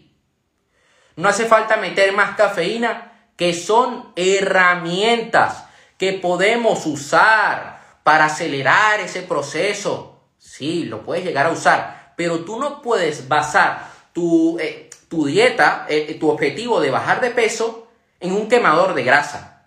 No 1.19 1.27
hace 1.27 1.47
falta 1.47 1.75
meter 1.75 2.13
más 2.13 2.37
cafeína, 2.37 3.11
que 3.35 3.53
son 3.53 4.13
herramientas 4.15 5.65
que 5.97 6.13
podemos 6.13 6.85
usar 6.85 7.81
para 8.03 8.25
acelerar 8.25 9.01
ese 9.01 9.23
proceso. 9.23 10.23
Sí, 10.37 10.85
lo 10.85 11.03
puedes 11.03 11.25
llegar 11.25 11.47
a 11.47 11.51
usar, 11.51 12.13
pero 12.15 12.45
tú 12.45 12.57
no 12.57 12.81
puedes 12.81 13.27
basar 13.27 13.91
tu, 14.13 14.57
eh, 14.59 14.89
tu 15.09 15.25
dieta, 15.25 15.85
eh, 15.89 16.15
tu 16.17 16.29
objetivo 16.29 16.79
de 16.79 16.89
bajar 16.89 17.19
de 17.19 17.31
peso 17.31 17.89
en 18.21 18.31
un 18.31 18.47
quemador 18.47 18.93
de 18.93 19.03
grasa. 19.03 19.65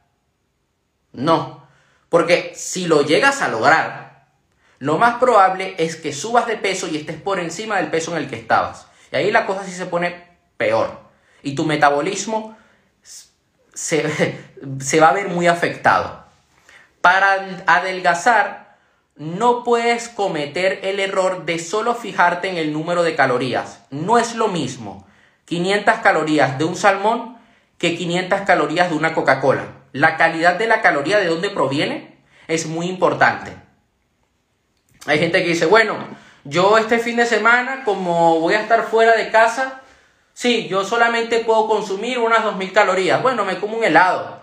No, 1.13 1.69
porque 2.09 2.55
si 2.57 2.87
lo 2.87 3.03
llegas 3.03 3.43
a 3.43 3.49
lograr, 3.49 4.25
lo 4.79 4.97
más 4.97 5.17
probable 5.17 5.75
es 5.77 5.97
que 5.97 6.15
subas 6.15 6.47
de 6.47 6.57
peso 6.57 6.89
y 6.89 6.97
estés 6.97 7.21
por 7.21 7.39
encima 7.39 7.77
del 7.77 7.91
peso 7.91 8.13
en 8.13 8.23
el 8.23 8.31
que 8.31 8.37
estabas. 8.37 8.87
Y 9.13 9.17
ahí 9.17 9.31
la 9.31 9.45
cosa 9.45 9.65
sí 9.65 9.73
se 9.73 9.85
pone 9.85 10.39
peor. 10.57 11.12
Y 11.43 11.55
tu 11.55 11.65
metabolismo 11.65 12.57
se, 13.75 14.39
se 14.81 15.01
va 15.01 15.09
a 15.09 15.15
ver 15.15 15.29
muy 15.29 15.47
afectado. 15.47 16.25
Para 17.01 17.63
adelgazar, 17.67 18.77
no 19.17 19.65
puedes 19.65 20.09
cometer 20.09 20.81
el 20.83 21.01
error 21.01 21.45
de 21.45 21.59
solo 21.59 21.95
fijarte 21.95 22.49
en 22.49 22.57
el 22.57 22.73
número 22.73 23.03
de 23.03 23.15
calorías. 23.15 23.81
No 23.91 24.19
es 24.19 24.35
lo 24.35 24.49
mismo 24.49 25.07
500 25.47 25.97
calorías 25.97 26.59
de 26.59 26.65
un 26.65 26.77
salmón 26.77 27.37
que 27.79 27.97
500 27.97 28.43
calorías 28.43 28.89
de 28.89 28.97
una 28.97 29.13
Coca-Cola. 29.13 29.67
La 29.93 30.17
calidad 30.17 30.55
de 30.55 30.67
la 30.67 30.81
caloría 30.81 31.19
de 31.19 31.27
dónde 31.27 31.51
proviene 31.51 32.17
es 32.49 32.67
muy 32.67 32.87
importante. 32.87 33.53
Hay 35.07 35.19
gente 35.19 35.43
que 35.43 35.51
dice, 35.51 35.67
bueno, 35.67 35.97
yo 36.45 36.79
este 36.79 36.99
fin 36.99 37.17
de 37.17 37.27
semana, 37.27 37.83
como 37.85 38.41
voy 38.41 38.55
a 38.55 38.61
estar 38.61 38.85
fuera 38.85 39.15
de 39.17 39.31
casa, 39.31 39.82
sí, 40.35 40.69
yo 40.69 40.85
solamente 40.85 41.41
puedo 41.41 41.67
consumir 41.69 42.19
unas 42.19 42.45
2.000 42.45 42.73
calorías. 42.73 43.23
Bueno, 43.23 43.45
me 43.45 43.59
como 43.59 43.79
un 43.79 43.85
helado. 43.85 44.41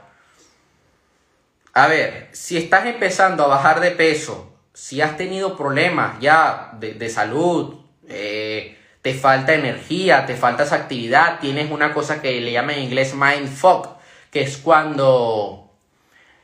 A 1.73 1.87
ver, 1.87 2.29
si 2.31 2.57
estás 2.57 2.85
empezando 2.85 3.43
a 3.43 3.47
bajar 3.47 3.79
de 3.79 3.91
peso, 3.91 4.51
si 4.73 5.01
has 5.01 5.17
tenido 5.17 5.55
problemas 5.55 6.19
ya 6.19 6.71
de, 6.79 7.09
salud, 7.09 7.75
eh, 8.07 8.77
te 9.01 9.13
falta 9.13 9.53
energía, 9.53 10.25
te 10.25 10.35
falta 10.35 10.63
esa 10.63 10.75
actividad, 10.75 11.39
tienes 11.39 11.71
una 11.71 11.93
cosa 11.93 12.21
que 12.21 12.41
le 12.41 12.51
llaman 12.51 12.75
en 12.75 12.83
inglés 12.83 13.13
mind 13.13 13.47
fog, 13.47 13.97
que 14.31 14.41
es 14.41 14.57
cuando 14.57 15.71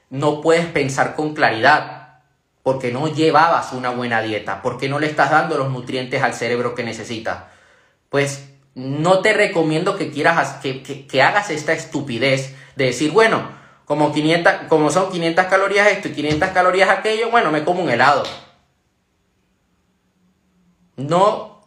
no 0.09 0.41
puedes 0.41 0.65
pensar 0.67 1.15
con 1.15 1.33
claridad. 1.33 2.01
porque 2.63 2.91
no 2.91 3.07
llevabas 3.07 3.73
una 3.73 3.91
buena 3.91 4.23
dieta, 4.23 4.63
porque 4.63 4.89
no 4.89 4.97
le 4.97 5.05
estás 5.05 5.29
dando 5.29 5.55
los 5.55 5.69
nutrientes 5.69 6.23
al 6.23 6.33
cerebro 6.33 6.73
que 6.73 6.83
necesita. 6.83 7.51
Pues 8.09 8.54
no 8.75 9.19
te 9.19 9.31
recomiendo 9.31 9.95
que 9.95 10.11
quieras 10.11 10.57
que, 10.61 10.83
que, 10.83 11.21
hagas 11.21 11.49
esta 11.49 11.71
estupidez 11.71 12.53
de 12.75 12.85
decir, 12.85 13.11
bueno, 13.11 13.47
como, 13.85 14.11
500, 14.11 14.53
como 14.67 14.91
son 14.91 15.11
500 15.11 15.45
calorías 15.45 15.87
esto 15.87 16.09
y 16.09 16.11
500 16.11 16.49
calorías 16.49 16.89
aquello, 16.89 17.31
bueno, 17.31 17.51
me 17.51 17.63
como 17.63 17.81
un 17.81 17.89
helado. 17.89 18.23
No 20.97 21.61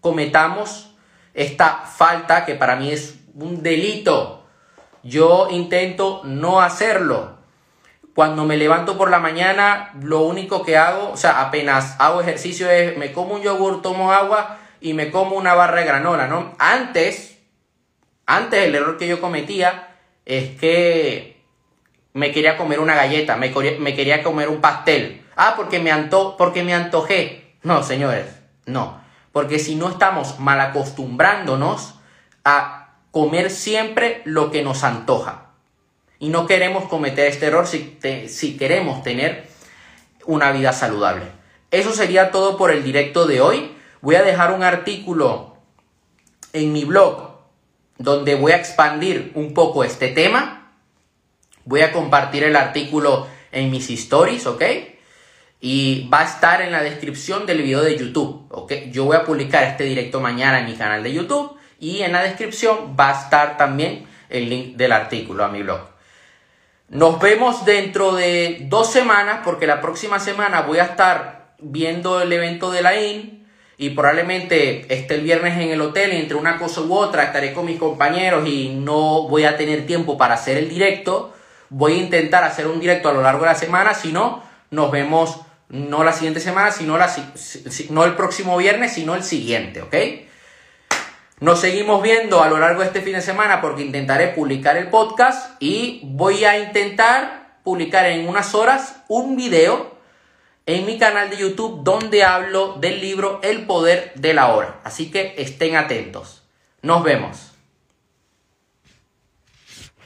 cometamos 0.00 0.94
esta 1.34 1.84
falta 1.84 2.46
que 2.46 2.54
para 2.54 2.76
mí 2.76 2.90
es 2.90 3.18
un 3.34 3.62
delito. 3.62 4.46
Yo 5.02 5.48
intento 5.50 6.22
no 6.24 6.62
hacerlo. 6.62 7.34
Cuando 8.14 8.44
me 8.44 8.56
levanto 8.56 8.96
por 8.96 9.10
la 9.10 9.18
mañana, 9.18 9.92
lo 10.00 10.20
único 10.22 10.62
que 10.62 10.78
hago, 10.78 11.10
o 11.10 11.16
sea, 11.18 11.42
apenas 11.42 11.96
hago 11.98 12.22
ejercicio 12.22 12.70
es 12.70 12.96
me 12.96 13.12
como 13.12 13.34
un 13.34 13.42
yogur, 13.42 13.82
tomo 13.82 14.12
agua 14.12 14.60
y 14.84 14.92
me 14.92 15.10
como 15.10 15.36
una 15.36 15.54
barra 15.54 15.80
de 15.80 15.86
granola, 15.86 16.26
¿no? 16.26 16.54
Antes, 16.58 17.38
antes 18.26 18.66
el 18.66 18.74
error 18.74 18.98
que 18.98 19.08
yo 19.08 19.18
cometía 19.18 19.96
es 20.26 20.60
que 20.60 21.42
me 22.12 22.32
quería 22.32 22.58
comer 22.58 22.80
una 22.80 22.94
galleta, 22.94 23.36
me, 23.36 23.50
quería 23.50 24.22
comer 24.22 24.50
un 24.50 24.60
pastel. 24.60 25.24
Ah, 25.36 25.54
porque 25.56 25.78
me, 25.78 25.90
anto 25.90 26.36
porque 26.36 26.62
me 26.62 26.74
antojé. 26.74 27.54
No, 27.62 27.82
señores, 27.82 28.26
no. 28.66 29.00
Porque 29.32 29.58
si 29.58 29.74
no 29.74 29.88
estamos 29.88 30.38
mal 30.38 30.60
acostumbrándonos 30.60 31.94
a 32.44 32.98
comer 33.10 33.50
siempre 33.50 34.20
lo 34.26 34.50
que 34.50 34.62
nos 34.62 34.84
antoja. 34.84 35.46
Y 36.18 36.28
no 36.28 36.46
queremos 36.46 36.84
cometer 36.90 37.26
este 37.28 37.46
error 37.46 37.66
si, 37.66 37.98
si 38.28 38.58
queremos 38.58 39.02
tener 39.02 39.48
una 40.26 40.52
vida 40.52 40.74
saludable. 40.74 41.24
Eso 41.70 41.92
sería 41.92 42.30
todo 42.30 42.58
por 42.58 42.70
el 42.70 42.84
directo 42.84 43.26
de 43.26 43.40
hoy. 43.40 43.73
Voy 44.04 44.14
a 44.14 44.22
dejar 44.22 44.52
un 44.52 44.62
artículo 44.62 45.56
en 46.52 46.72
mi 46.72 46.84
blog 46.84 47.40
donde 47.98 48.36
voy 48.36 48.52
a 48.52 48.56
expandir 48.56 49.32
un 49.34 49.54
poco 49.54 49.82
este 49.82 50.08
tema. 50.08 50.72
Voy 51.64 51.80
a 51.80 51.90
compartir 51.90 52.44
el 52.44 52.54
artículo 52.54 53.26
en 53.50 53.70
mis 53.70 53.90
stories, 53.90 54.46
¿ok? 54.46 54.62
y 55.66 56.10
va 56.12 56.20
a 56.20 56.24
estar 56.24 56.60
en 56.60 56.72
la 56.72 56.82
descripción 56.82 57.46
del 57.46 57.62
video 57.62 57.80
de 57.80 57.96
YouTube. 57.96 58.48
¿ok? 58.50 58.70
Yo 58.90 59.06
voy 59.06 59.16
a 59.16 59.24
publicar 59.24 59.64
este 59.64 59.84
directo 59.84 60.20
mañana 60.20 60.60
en 60.60 60.66
mi 60.66 60.74
canal 60.74 61.02
de 61.02 61.14
YouTube 61.14 61.56
y 61.80 62.02
en 62.02 62.12
la 62.12 62.22
descripción 62.22 62.94
va 63.00 63.08
a 63.08 63.22
estar 63.22 63.56
también 63.56 64.06
el 64.28 64.50
link 64.50 64.76
del 64.76 64.92
artículo 64.92 65.42
a 65.42 65.48
mi 65.48 65.62
blog. 65.62 65.80
Nos 66.90 67.18
vemos 67.18 67.64
dentro 67.64 68.14
de 68.14 68.66
dos 68.68 68.92
semanas 68.92 69.40
porque 69.42 69.66
la 69.66 69.80
próxima 69.80 70.20
semana 70.20 70.60
voy 70.60 70.80
a 70.80 70.84
estar 70.84 71.54
viendo 71.60 72.20
el 72.20 72.30
evento 72.30 72.70
de 72.70 72.82
la 72.82 73.00
IN 73.00 73.43
y 73.76 73.90
probablemente 73.90 74.92
esté 74.94 75.16
el 75.16 75.22
viernes 75.22 75.54
en 75.54 75.70
el 75.70 75.80
hotel 75.80 76.12
y 76.12 76.16
entre 76.16 76.36
una 76.36 76.58
cosa 76.58 76.80
u 76.80 76.94
otra 76.94 77.24
estaré 77.24 77.52
con 77.52 77.66
mis 77.66 77.78
compañeros 77.78 78.46
y 78.48 78.68
no 78.68 79.28
voy 79.28 79.44
a 79.44 79.56
tener 79.56 79.86
tiempo 79.86 80.16
para 80.16 80.34
hacer 80.34 80.56
el 80.56 80.68
directo. 80.68 81.34
Voy 81.70 81.94
a 81.94 81.96
intentar 81.96 82.44
hacer 82.44 82.66
un 82.66 82.78
directo 82.78 83.08
a 83.08 83.12
lo 83.12 83.22
largo 83.22 83.40
de 83.40 83.48
la 83.48 83.54
semana, 83.54 83.94
si 83.94 84.12
no, 84.12 84.42
nos 84.70 84.90
vemos 84.90 85.40
no 85.68 86.04
la 86.04 86.12
siguiente 86.12 86.40
semana, 86.40 86.70
sino 86.70 86.96
la, 86.98 87.12
no 87.90 88.04
el 88.04 88.14
próximo 88.14 88.56
viernes, 88.56 88.92
sino 88.92 89.14
el 89.14 89.24
siguiente, 89.24 89.82
¿ok? 89.82 89.94
Nos 91.40 91.60
seguimos 91.60 92.00
viendo 92.00 92.42
a 92.42 92.48
lo 92.48 92.58
largo 92.58 92.82
de 92.82 92.86
este 92.86 93.00
fin 93.00 93.14
de 93.14 93.20
semana 93.20 93.60
porque 93.60 93.82
intentaré 93.82 94.28
publicar 94.28 94.76
el 94.76 94.88
podcast 94.88 95.60
y 95.60 96.00
voy 96.04 96.44
a 96.44 96.58
intentar 96.58 97.58
publicar 97.64 98.06
en 98.06 98.28
unas 98.28 98.54
horas 98.54 99.02
un 99.08 99.34
video 99.34 99.93
en 100.66 100.86
mi 100.86 100.98
canal 100.98 101.30
de 101.30 101.36
YouTube 101.36 101.82
donde 101.82 102.24
hablo 102.24 102.76
del 102.80 103.00
libro 103.00 103.40
El 103.42 103.66
poder 103.66 104.12
de 104.14 104.34
la 104.34 104.54
hora. 104.54 104.80
Así 104.84 105.10
que 105.10 105.34
estén 105.38 105.76
atentos. 105.76 106.42
Nos 106.82 107.02
vemos. 107.02 107.53